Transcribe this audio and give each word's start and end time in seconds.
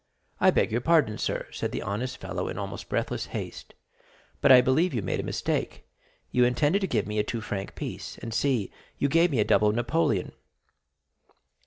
"I 0.39 0.49
beg 0.49 0.71
your 0.71 0.81
pardon, 0.81 1.19
sir," 1.19 1.45
said 1.51 1.71
the 1.71 1.83
honest 1.83 2.17
fellow, 2.17 2.47
in 2.47 2.57
almost 2.57 2.89
breathless 2.89 3.27
haste, 3.37 3.75
"but 4.41 4.51
I 4.51 4.59
believe 4.59 4.95
you 4.95 5.03
made 5.03 5.19
a 5.19 5.23
mistake; 5.23 5.85
you 6.31 6.43
intended 6.43 6.79
to 6.81 6.87
give 6.87 7.05
me 7.05 7.19
a 7.19 7.23
two 7.23 7.39
franc 7.39 7.75
piece, 7.75 8.17
and 8.17 8.33
see, 8.33 8.71
you 8.97 9.07
gave 9.07 9.29
me 9.29 9.39
a 9.39 9.43
double 9.45 9.71
Napoleon." 9.71 10.31